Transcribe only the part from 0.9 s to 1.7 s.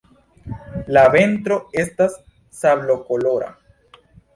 La ventro